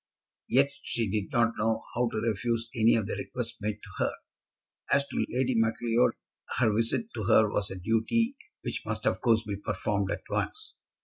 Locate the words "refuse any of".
2.21-3.05